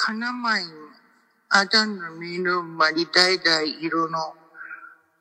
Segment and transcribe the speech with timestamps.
[0.00, 0.62] かなまい、
[1.48, 4.32] あだんのみぬまりだいだい色の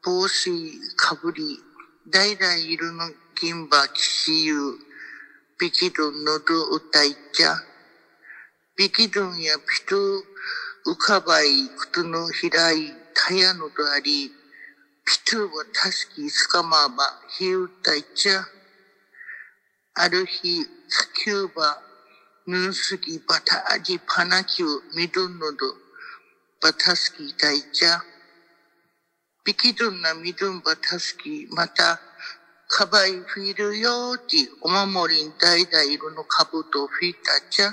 [0.05, 0.51] 帽子
[0.95, 1.57] かぶり、
[2.07, 3.09] だいだい色の
[3.41, 4.55] 銀歯きしゆ、
[5.59, 7.57] びきどんのどうたいちゃ、
[8.77, 9.97] びきどんやぴと
[10.85, 14.31] うかばいくとのひらい、たやのどあり、
[15.05, 18.45] ぴとはたすきすかまば、ひうたいちゃ、
[19.95, 21.86] ある日、さきゅうば、
[22.49, 25.67] ヌンスキバタアジパナキュミドンノド
[26.61, 27.99] バタスキダイチャ
[29.43, 31.99] ビキドンナミドンバタスキまた
[32.69, 37.71] カバイフィルヨーティお守りん代々色のカブトフィタチャ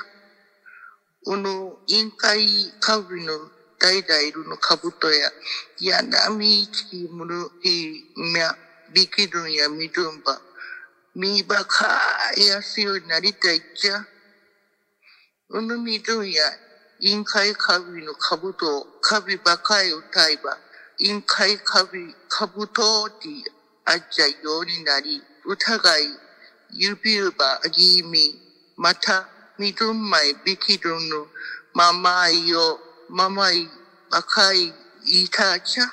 [1.25, 2.45] この委員会
[2.81, 3.33] カウリの
[3.79, 5.31] 代々色のカブトや
[5.83, 8.57] ヤナミイチキムルヒミャ
[8.93, 10.37] ビキドンやミドンバ
[11.15, 14.05] ミバカーやすようになりたいっちゃ。
[15.51, 16.43] うぬみどんや、
[17.01, 20.57] 委員会かびのかぶと、かびばかい歌えば、
[20.99, 23.29] 委員会かび、かぶとって
[23.85, 26.03] あっちゃようになり、疑い、
[26.71, 28.19] 指うばあぎみ、
[28.79, 29.29] また、
[29.59, 31.27] みどんまいびきどんの、
[31.75, 32.79] ままいよ、
[33.11, 33.69] ままい、
[34.11, 35.85] ばかい、いたちゃ。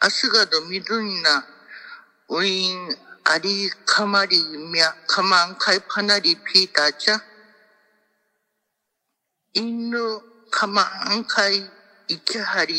[0.00, 1.42] あすがどみどんな、
[2.28, 4.36] ウィン、ありかまり
[4.70, 7.35] みゃ、かまんかいぱなりピーターちゃ。
[9.56, 10.82] インのかま
[11.16, 11.56] んかい、
[12.08, 12.74] いきはり、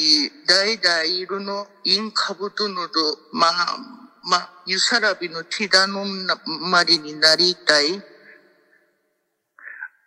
[0.47, 2.91] だいだいるの、インかぶとのど、
[3.33, 3.77] まあ、
[4.23, 7.99] ま、ゆさらびのティダのまりになりたい。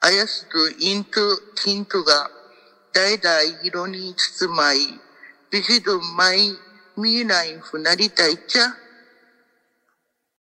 [0.02, 2.30] あやすとインとティントが、
[2.92, 4.78] だいだい色に包まい、
[5.50, 6.52] ビヒドマイ、
[6.96, 8.89] 見えないふなりたいちゃ。